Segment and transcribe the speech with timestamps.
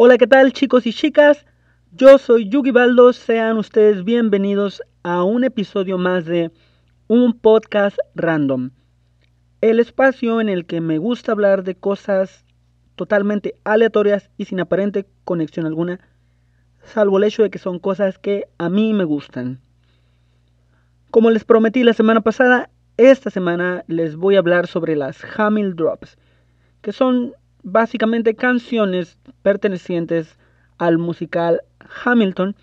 [0.00, 1.44] Hola, ¿qué tal chicos y chicas?
[1.90, 6.52] Yo soy Yugi Baldo, sean ustedes bienvenidos a un episodio más de
[7.08, 8.70] un podcast random.
[9.60, 12.44] El espacio en el que me gusta hablar de cosas
[12.94, 15.98] totalmente aleatorias y sin aparente conexión alguna,
[16.84, 19.60] salvo el hecho de que son cosas que a mí me gustan.
[21.10, 25.74] Como les prometí la semana pasada, esta semana les voy a hablar sobre las Hamil
[25.74, 26.18] Drops,
[26.82, 27.32] que son
[27.72, 30.38] básicamente canciones pertenecientes
[30.78, 31.62] al musical
[32.04, 32.56] Hamilton,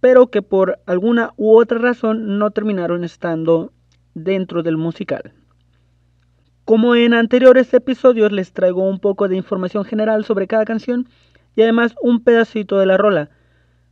[0.00, 3.72] pero que por alguna u otra razón no terminaron estando
[4.14, 5.32] dentro del musical.
[6.64, 11.08] Como en anteriores episodios les traigo un poco de información general sobre cada canción
[11.56, 13.30] y además un pedacito de la rola.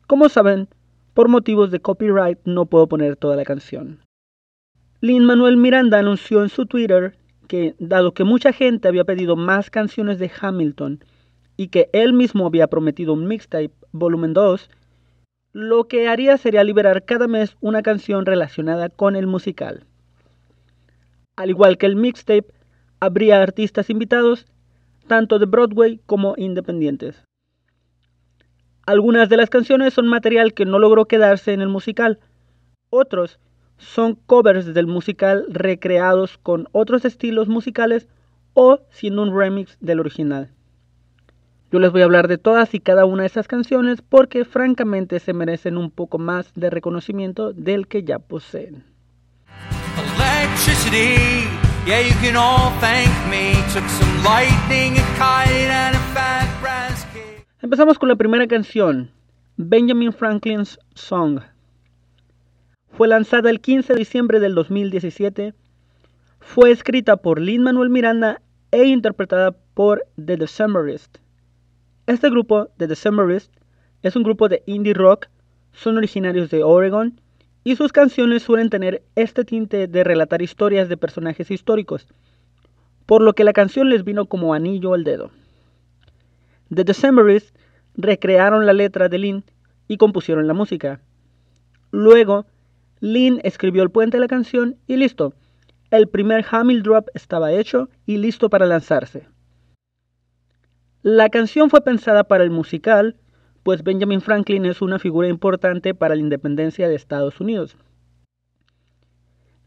[0.06, 0.68] Como saben,
[1.14, 4.00] por motivos de copyright no puedo poner toda la canción.
[5.00, 7.16] Lin Manuel Miranda anunció en su Twitter
[7.46, 11.04] que, dado que mucha gente había pedido más canciones de Hamilton
[11.56, 14.68] y que él mismo había prometido un mixtape volumen 2,
[15.52, 19.84] lo que haría sería liberar cada mes una canción relacionada con el musical.
[21.36, 22.52] Al igual que el mixtape,
[23.00, 24.46] habría artistas invitados,
[25.06, 27.22] tanto de Broadway como independientes.
[28.86, 32.20] Algunas de las canciones son material que no logró quedarse en el musical,
[32.90, 33.38] otros
[33.78, 38.08] son covers del musical recreados con otros estilos musicales
[38.54, 40.50] o siendo un remix del original.
[41.72, 45.18] Yo les voy a hablar de todas y cada una de esas canciones porque francamente
[45.18, 48.84] se merecen un poco más de reconocimiento del que ya poseen.
[57.62, 59.10] Empezamos con la primera canción,
[59.56, 61.40] Benjamin Franklin's Song.
[62.96, 65.52] Fue lanzada el 15 de diciembre del 2017.
[66.40, 71.20] Fue escrita por Lin Manuel Miranda e interpretada por The Decemberists.
[72.06, 73.52] Este grupo, The Decemberists,
[74.00, 75.26] es un grupo de indie rock,
[75.72, 77.20] son originarios de Oregon
[77.64, 82.08] y sus canciones suelen tener este tinte de relatar historias de personajes históricos,
[83.04, 85.32] por lo que la canción les vino como anillo al dedo.
[86.74, 87.52] The Decemberists
[87.94, 89.44] recrearon la letra de Lin
[89.86, 91.02] y compusieron la música.
[91.90, 92.46] Luego,
[93.00, 95.34] Lynn escribió el puente de la canción y listo.
[95.90, 99.28] El primer Hamil Drop estaba hecho y listo para lanzarse.
[101.02, 103.16] La canción fue pensada para el musical,
[103.62, 107.76] pues Benjamin Franklin es una figura importante para la independencia de Estados Unidos.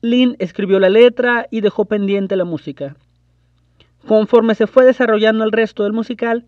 [0.02, 2.96] Lynn escribió la letra y dejó pendiente la música.
[4.08, 6.46] Conforme se fue desarrollando el resto del musical,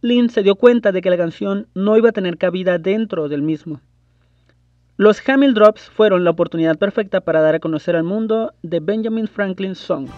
[0.00, 3.42] Lynn se dio cuenta de que la canción no iba a tener cabida dentro del
[3.42, 3.80] mismo.
[4.96, 9.26] Los Hamil Drops fueron la oportunidad perfecta para dar a conocer al mundo de Benjamin
[9.26, 10.08] Franklin's Song.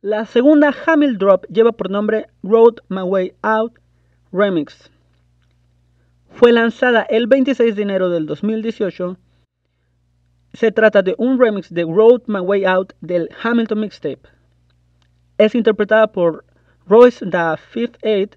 [0.00, 3.74] La segunda Hamil Drop lleva por nombre Road My Way Out
[4.32, 4.90] Remix.
[6.30, 9.18] Fue lanzada el 26 de enero del 2018
[10.56, 14.22] se trata de un remix de Road My Way Out del Hamilton Mixtape.
[15.36, 16.44] Es interpretada por
[16.86, 18.36] Royce the Fifth Eight,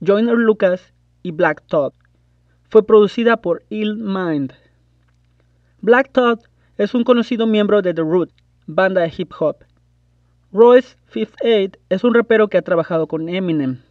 [0.00, 1.92] Joyner Lucas y Black Todd.
[2.70, 4.54] Fue producida por Ill Mind.
[5.82, 6.38] Black Todd
[6.78, 8.30] es un conocido miembro de The Root,
[8.66, 9.56] banda de hip hop.
[10.52, 13.82] Royce Fifth Eight es un rapero que ha trabajado con Eminem.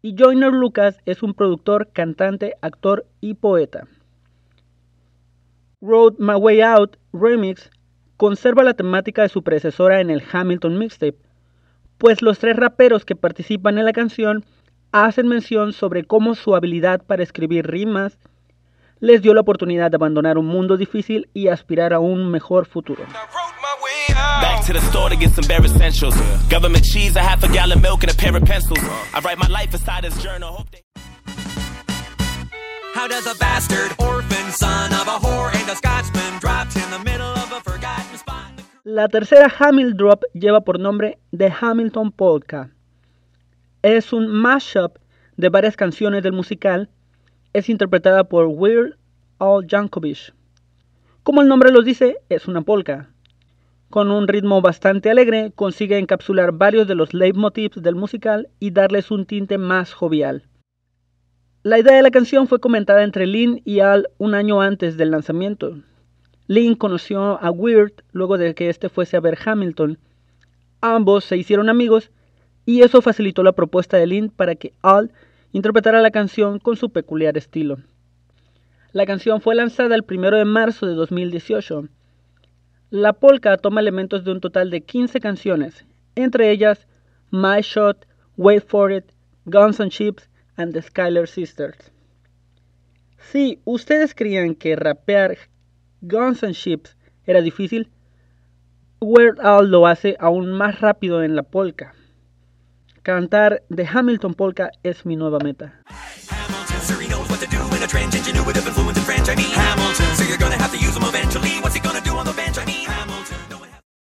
[0.00, 3.88] Y Joyner Lucas es un productor, cantante, actor y poeta.
[5.84, 7.70] Road My Way Out Remix
[8.16, 11.18] conserva la temática de su predecesora en el Hamilton Mixtape,
[11.98, 14.46] pues los tres raperos que participan en la canción
[14.92, 18.18] hacen mención sobre cómo su habilidad para escribir rimas
[19.00, 23.04] les dio la oportunidad de abandonar un mundo difícil y aspirar a un mejor futuro.
[24.40, 26.14] Back to the store to get some bare essentials.
[26.48, 28.80] Government cheese, a half a gallon milk and a pair of pencils.
[29.12, 30.64] I write my life inside this journal.
[32.94, 35.53] How does a bastard orphan son of a whore
[38.94, 42.70] La tercera Hamil Drop lleva por nombre The Hamilton Polka.
[43.82, 44.98] Es un mashup
[45.36, 46.88] de varias canciones del musical.
[47.52, 48.96] Es interpretada por Weird
[49.40, 50.32] Al Jankovic.
[51.24, 53.10] Como el nombre lo dice, es una polka.
[53.90, 59.10] Con un ritmo bastante alegre, consigue encapsular varios de los leitmotivs del musical y darles
[59.10, 60.44] un tinte más jovial.
[61.64, 65.10] La idea de la canción fue comentada entre Lynn y Al un año antes del
[65.10, 65.78] lanzamiento.
[66.46, 69.98] Lynn conoció a Weird luego de que este fuese a ver Hamilton.
[70.80, 72.10] Ambos se hicieron amigos
[72.66, 75.12] y eso facilitó la propuesta de Lynn para que Al
[75.52, 77.78] interpretara la canción con su peculiar estilo.
[78.92, 81.88] La canción fue lanzada el 1 de marzo de 2018.
[82.90, 86.86] La polka toma elementos de un total de 15 canciones, entre ellas
[87.30, 88.06] My Shot,
[88.36, 89.04] Wait for It,
[89.46, 91.76] Guns and Chips and the Skyler Sisters.
[93.18, 95.38] Si ustedes creían que rapear
[96.06, 96.96] Guns and Chips
[97.26, 97.88] era difícil,
[99.00, 101.94] Weird Al lo hace aún más rápido en la polka.
[103.02, 105.80] Cantar The Hamilton Polka es mi nueva meta.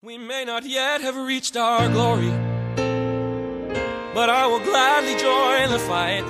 [0.02, 2.31] We may not yet have reached our glory,
[4.14, 6.25] but I will gladly join the fight.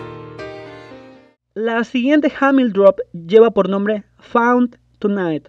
[1.55, 5.49] La siguiente Hamil Drop lleva por nombre Found Tonight.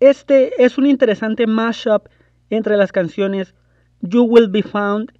[0.00, 2.08] Este es un interesante mashup
[2.50, 3.54] entre las canciones
[4.00, 5.12] You Will Be Found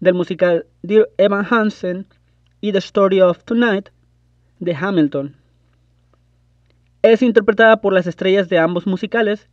[0.00, 2.06] del musical Dear Evan Hansen
[2.60, 3.90] y The Story of Tonight
[4.58, 5.36] de Hamilton.
[7.02, 9.48] Es interpretada por las estrellas de ambos musicales,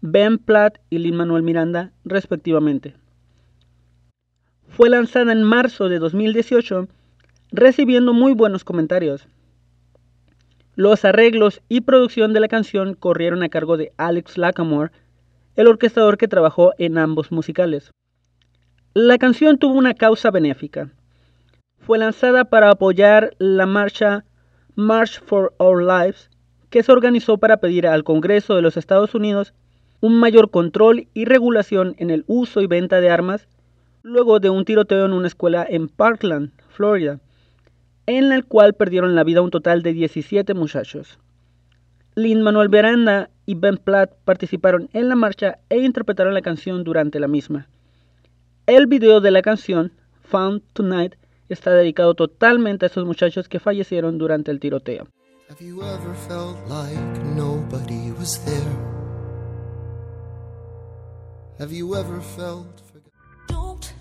[0.00, 2.94] Ben Platt y Lin Manuel Miranda, respectivamente.
[4.68, 6.88] Fue lanzada en marzo de 2018,
[7.50, 9.28] recibiendo muy buenos comentarios.
[10.74, 14.90] Los arreglos y producción de la canción corrieron a cargo de Alex Lacamoire,
[15.54, 17.92] el orquestador que trabajó en ambos musicales.
[18.94, 20.90] La canción tuvo una causa benéfica.
[21.78, 24.24] Fue lanzada para apoyar la marcha
[24.74, 26.30] March for Our Lives,
[26.70, 29.52] que se organizó para pedir al Congreso de los Estados Unidos
[30.00, 33.46] un mayor control y regulación en el uso y venta de armas
[34.02, 37.20] luego de un tiroteo en una escuela en Parkland, Florida,
[38.06, 41.18] en el cual perdieron la vida un total de 17 muchachos.
[42.14, 47.18] Lin Manuel Veranda y Ben Platt participaron en la marcha e interpretaron la canción durante
[47.20, 47.68] la misma.
[48.66, 49.92] El video de la canción,
[50.24, 51.14] Found Tonight,
[51.48, 55.08] está dedicado totalmente a esos muchachos que fallecieron durante el tiroteo.
[61.58, 62.82] Have you ever felt
[63.46, 63.92] Don't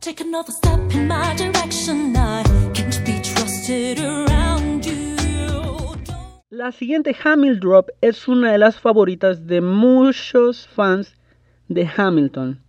[0.00, 2.14] take another step in my direction.
[2.16, 2.42] I
[2.74, 3.23] can't be trusted around you.
[6.50, 11.16] La siguiente Hamil Drop es una de las favoritas de muchos fans
[11.68, 12.60] de Hamilton.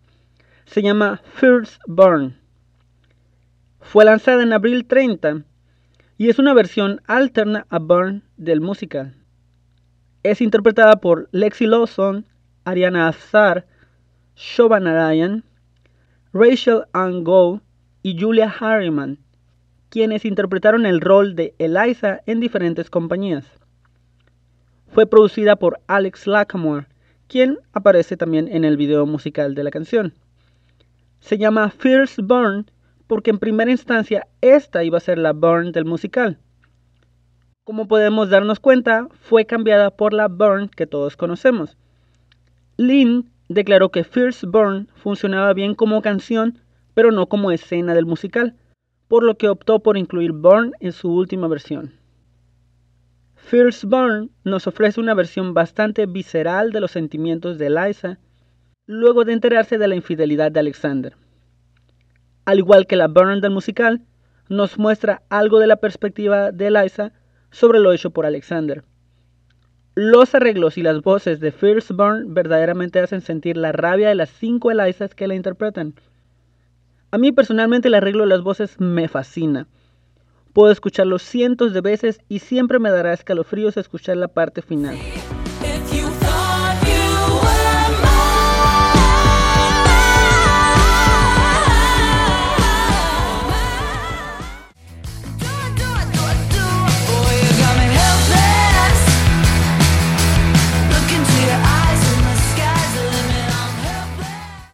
[0.64, 2.38] Se llama First Burn.
[3.82, 5.44] Fue lanzada en abril 30
[6.18, 9.18] y es una versión alterna a Burn del musical.
[10.24, 12.26] Es interpretada por Lexi Lawson,
[12.64, 13.68] Ariana Azar,
[14.38, 15.44] Shobha Narayan,
[16.32, 17.26] Rachel Ann
[18.02, 19.25] y Julia Harriman,
[19.96, 23.46] quienes interpretaron el rol de Eliza en diferentes compañías.
[24.88, 26.88] Fue producida por Alex Lacamoire,
[27.30, 30.14] quien aparece también en el video musical de la canción.
[31.22, 32.70] Se llama First Burn
[33.08, 36.40] porque en primera instancia esta iba a ser la Burn del musical.
[37.64, 41.78] Como podemos darnos cuenta, fue cambiada por la Burn que todos conocemos.
[42.76, 46.60] Lynn declaró que First Burn funcionaba bien como canción,
[46.94, 48.58] pero no como escena del musical,
[49.16, 51.94] por lo que optó por incluir Burn en su última versión.
[53.38, 58.20] First Burn nos ofrece una versión bastante visceral de los sentimientos de Eliza,
[58.88, 61.14] luego de enterarse de la infidelidad de Alexander.
[62.44, 64.02] Al igual que la Burn del musical,
[64.50, 67.14] nos muestra algo de la perspectiva de Eliza
[67.52, 68.84] sobre lo hecho por Alexander.
[69.96, 74.72] Los arreglos y las voces de Firstborn verdaderamente hacen sentir la rabia de las cinco
[74.72, 75.94] Elizas que la interpretan.
[77.16, 79.68] A mí personalmente el arreglo de las voces me fascina.
[80.52, 84.98] Puedo escucharlo cientos de veces y siempre me dará escalofríos escuchar la parte final.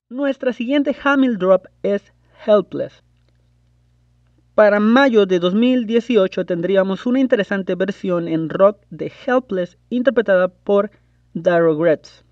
[0.10, 2.12] Nuestra siguiente Hamil Drop es
[2.46, 3.04] Helpless.
[4.56, 10.92] Para mayo de 2018 tendríamos una interesante versión en rock de Helpless interpretada por
[11.40, 12.26] The Regrets.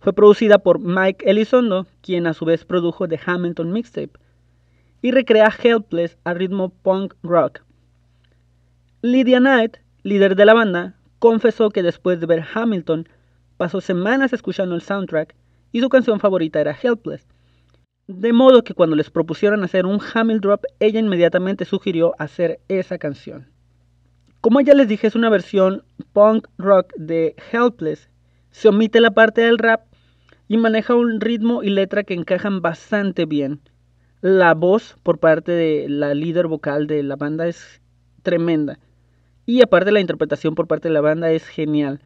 [0.00, 4.12] Fue producida por Mike Elizondo, quien a su vez produjo The Hamilton Mixtape,
[5.02, 7.62] y recrea Helpless a ritmo punk rock.
[9.02, 13.08] Lydia Knight, líder de la banda, confesó que después de ver Hamilton
[13.56, 15.34] pasó semanas escuchando el soundtrack
[15.72, 17.26] y su canción favorita era Helpless.
[18.08, 22.98] De modo que cuando les propusieron hacer un Hamil Drop, ella inmediatamente sugirió hacer esa
[22.98, 23.48] canción.
[24.40, 25.82] Como ya les dije, es una versión
[26.12, 28.08] punk rock de Helpless.
[28.52, 29.86] Se omite la parte del rap
[30.46, 33.60] y maneja un ritmo y letra que encajan bastante bien.
[34.20, 37.80] La voz por parte de la líder vocal de la banda es
[38.22, 38.78] tremenda.
[39.46, 42.00] Y aparte la interpretación por parte de la banda es genial.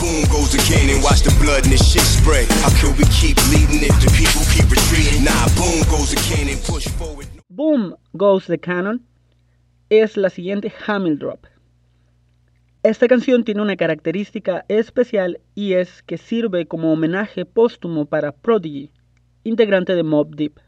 [0.00, 2.44] Boom goes the cannon, watch the blood and the shit spray.
[2.62, 5.24] How can we keep leading if the people keep retreating?
[5.24, 7.26] Nah, boom goes the cannon, push forward.
[7.50, 9.00] Boom goes the cannon
[9.90, 11.46] es la siguiente Hamil Drop.
[12.82, 18.90] Esta canción tiene una característica especial y es que sirve como homenaje póstumo para Prodigy,
[19.42, 20.58] integrante de Mob Deep.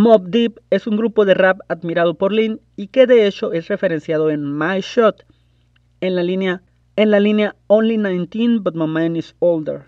[0.00, 3.66] Mob Deep es un grupo de rap admirado por Lynn y que de hecho es
[3.66, 5.26] referenciado en My Shot
[6.00, 6.62] en la línea
[6.94, 9.86] en la línea Only 19 but my man is older.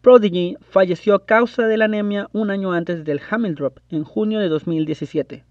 [0.00, 4.38] Prodigy falleció a causa de la anemia un año antes del Hamil Drop, en junio
[4.38, 5.44] de 2017.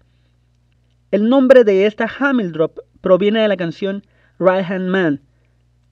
[1.10, 4.04] El nombre de esta Hamil Drop proviene de la canción
[4.38, 5.20] Right Hand Man,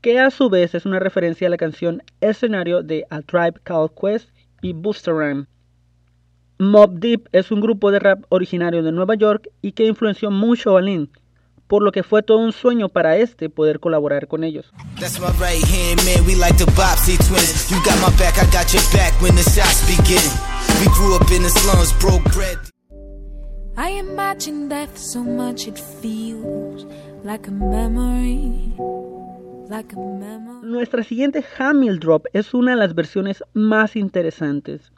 [0.00, 3.90] que a su vez es una referencia a la canción escenario de A Tribe Called
[3.90, 4.30] Quest
[4.62, 5.51] y Booster Rhyme.
[6.62, 10.76] Mob Deep es un grupo de rap originario de Nueva York y que influenció mucho
[10.76, 11.10] a Lynn,
[11.66, 14.72] por lo que fue todo un sueño para este poder colaborar con ellos.
[30.62, 34.92] Nuestra siguiente Hamil Drop es una de las versiones más interesantes.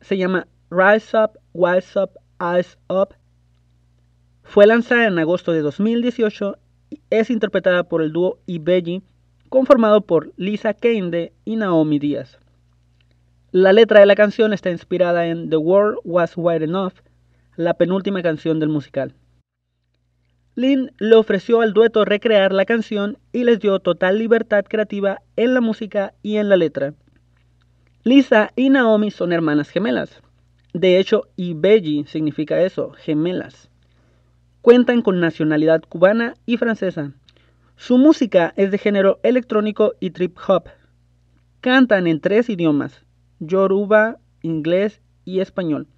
[0.00, 3.14] Se llama Rise Up, Wise Up, Eyes Up
[4.42, 6.56] fue lanzada en agosto de 2018
[6.88, 9.02] y es interpretada por el dúo Ibeji,
[9.50, 12.38] conformado por Lisa Keinde y Naomi Díaz.
[13.50, 16.94] La letra de la canción está inspirada en The World Was Wide Enough,
[17.56, 19.14] la penúltima canción del musical.
[20.54, 25.52] Lynn le ofreció al dueto recrear la canción y les dio total libertad creativa en
[25.52, 26.94] la música y en la letra.
[28.04, 30.22] Lisa y Naomi son hermanas gemelas.
[30.72, 33.68] De hecho, Ibeji significa eso, gemelas.
[34.62, 37.12] Cuentan con nacionalidad cubana y francesa.
[37.76, 40.64] Su música es de género electrónico y trip hop.
[41.60, 43.04] Cantan en tres idiomas,
[43.40, 45.88] yoruba, inglés y español.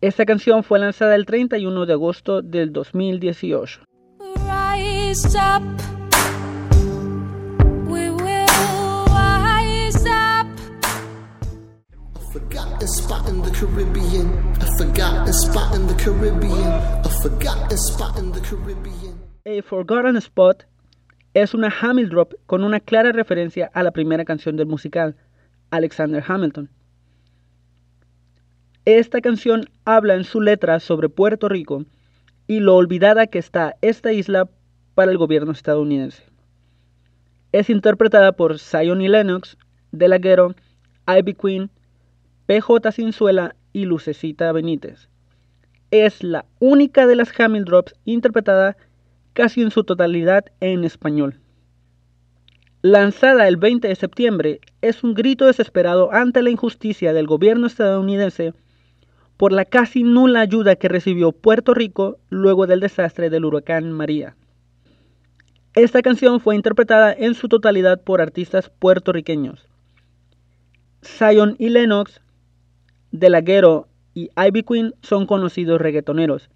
[0.00, 3.80] Esta canción fue lanzada el 31 de agosto del 2018.
[19.46, 20.66] A Forgotten Spot
[21.32, 25.16] es una Hamil Drop con una clara referencia a la primera canción del musical,
[25.70, 26.68] Alexander Hamilton.
[28.84, 31.86] Esta canción habla en su letra sobre Puerto Rico
[32.46, 34.50] y lo olvidada que está esta isla
[34.94, 36.24] para el gobierno estadounidense.
[37.52, 39.56] Es interpretada por Zion y Lennox,
[39.92, 41.70] De La Ivy Queen,
[42.46, 45.08] PJ Cinzuela y Lucecita Benítez.
[45.90, 48.76] Es la única de las Hamil Drops interpretada
[49.32, 51.40] casi en su totalidad en español.
[52.82, 58.54] Lanzada el 20 de septiembre, es un grito desesperado ante la injusticia del gobierno estadounidense
[59.36, 64.36] por la casi nula ayuda que recibió Puerto Rico luego del desastre del huracán María.
[65.74, 69.66] Esta canción fue interpretada en su totalidad por artistas puertorriqueños.
[71.02, 72.20] Zion y Lennox
[73.18, 76.50] de Laguero y Ivy Queen son conocidos reggaetoneros,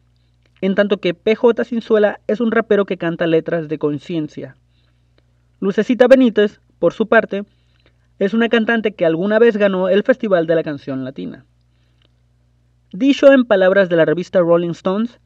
[0.61, 4.57] en tanto que PJ Cinzuela es un rapero que canta letras de conciencia.
[5.61, 7.45] Lucecita Benítez, por su parte,
[8.19, 11.45] es una cantante que alguna vez ganó el Festival de la Canción Latina.
[12.93, 15.21] Dicho en palabras de la revista Rolling Stones,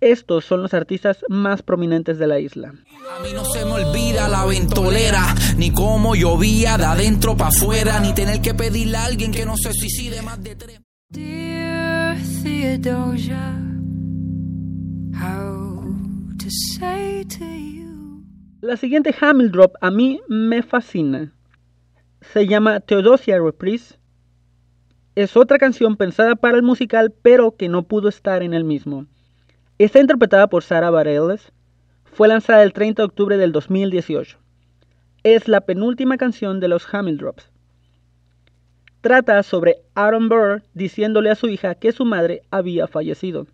[0.00, 2.68] estos son los artistas más prominentes de la isla.
[2.68, 7.98] A mí no se me olvida la ventolera, ni cómo llovía de adentro para afuera,
[8.00, 10.80] ni tener que pedirle a alguien que no se suicide más de tres.
[18.60, 21.32] La siguiente Hamil Drop a mí me fascina.
[22.20, 23.98] Se llama Theodosia Reprise.
[25.14, 29.06] Es otra canción pensada para el musical, pero que no pudo estar en el mismo.
[29.78, 31.52] Está interpretada por Sarah Bareilles.
[32.02, 34.36] Fue lanzada el 30 de octubre del 2018.
[35.22, 37.52] Es la penúltima canción de los Hamil Drops.
[39.02, 43.46] Trata sobre Aaron Burr diciéndole a su hija que su madre había fallecido.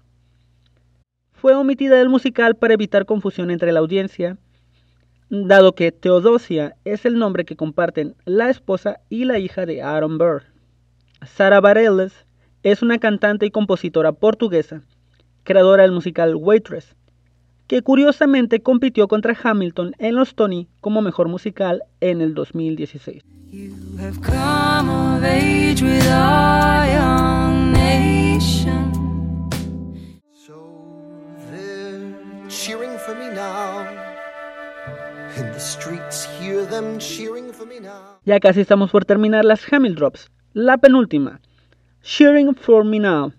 [1.35, 4.38] Fue omitida del musical para evitar confusión entre la audiencia,
[5.28, 10.16] dado que Teodosia es el nombre que comparten la esposa y la hija de Aaron
[10.16, 10.45] Burr.
[11.26, 12.25] Sarah Bareilles
[12.62, 14.85] es una cantante y compositora portuguesa
[15.44, 16.96] creadora del musical Waitress,
[17.66, 23.22] que curiosamente compitió contra Hamilton en los Tony como mejor musical en el 2016.
[38.24, 40.30] Ya casi estamos por terminar las Hamil Drops.
[40.52, 41.40] La penúltima,
[42.02, 43.32] Cheering for Me Now.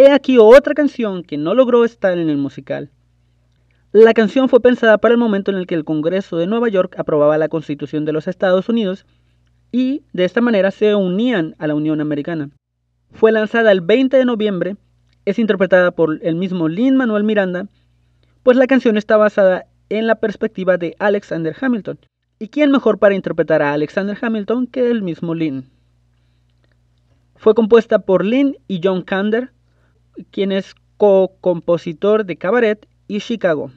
[0.00, 2.92] He aquí otra canción que no logró estar en el musical.
[3.90, 6.94] La canción fue pensada para el momento en el que el Congreso de Nueva York
[6.98, 9.06] aprobaba la Constitución de los Estados Unidos
[9.72, 12.50] y de esta manera se unían a la Unión Americana.
[13.10, 14.76] Fue lanzada el 20 de noviembre,
[15.24, 17.66] es interpretada por el mismo Lin Manuel Miranda,
[18.44, 21.98] pues la canción está basada en la perspectiva de Alexander Hamilton.
[22.38, 25.68] ¿Y quién mejor para interpretar a Alexander Hamilton que el mismo Lin?
[27.34, 29.50] Fue compuesta por Lynn y John Kander,
[30.30, 33.70] quien es co-compositor de Cabaret y Chicago.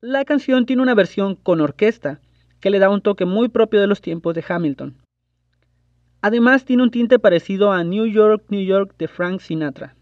[0.00, 2.20] La canción tiene una versión con orquesta,
[2.60, 4.96] que le da un toque muy propio de los tiempos de Hamilton.
[6.20, 9.94] Además tiene un tinte parecido a New York, New York de Frank Sinatra.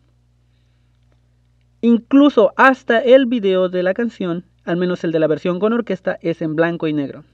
[1.80, 6.18] Incluso hasta el video de la canción, al menos el de la versión con orquesta,
[6.22, 7.24] es en blanco y negro.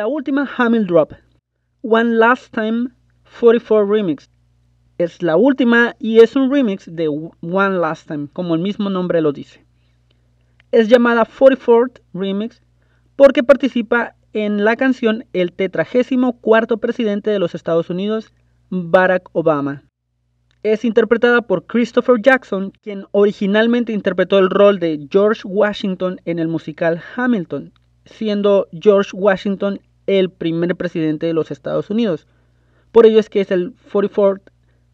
[0.00, 1.12] La última Hamil Drop,
[1.82, 2.88] One Last Time
[3.38, 4.30] 44 Remix.
[4.96, 9.20] Es la última y es un remix de One Last Time, como el mismo nombre
[9.20, 9.62] lo dice.
[10.72, 12.62] Es llamada 44th Remix
[13.14, 18.32] porque participa en la canción el tetragésimo cuarto presidente de los Estados Unidos,
[18.70, 19.84] Barack Obama
[20.62, 26.48] es interpretada por Christopher Jackson, quien originalmente interpretó el rol de George Washington en el
[26.48, 27.72] musical Hamilton,
[28.04, 29.80] siendo George Washington
[30.18, 32.26] el primer presidente de los Estados Unidos.
[32.90, 34.42] Por ello es que es el 44th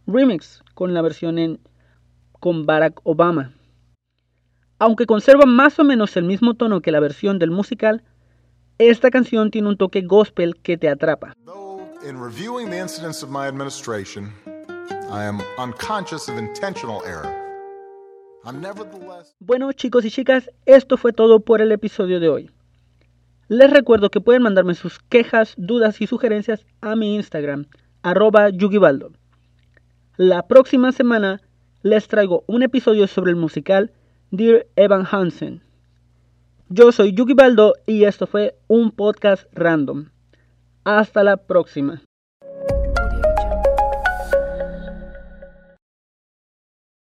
[0.07, 1.59] remix con la versión en
[2.38, 3.52] con Barack Obama.
[4.79, 8.02] Aunque conserva más o menos el mismo tono que la versión del musical,
[8.76, 11.33] esta canción tiene un toque gospel que te atrapa.
[19.40, 22.50] Bueno, chicos y chicas, esto fue todo por el episodio de hoy.
[23.48, 27.66] Les recuerdo que pueden mandarme sus quejas, dudas y sugerencias a mi Instagram,
[28.02, 29.12] arroba yugibaldo.
[30.16, 31.40] La próxima semana
[31.82, 33.92] les traigo un episodio sobre el musical
[34.32, 35.62] Dear Evan Hansen.
[36.68, 40.06] Yo soy Yugi Baldo y esto fue un podcast random.
[40.82, 42.05] Hasta la próxima.